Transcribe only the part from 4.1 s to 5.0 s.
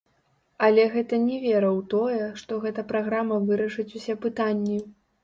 пытанні.